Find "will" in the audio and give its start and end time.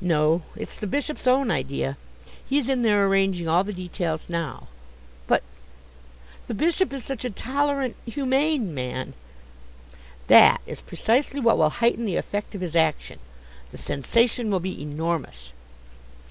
11.58-11.68, 14.50-14.60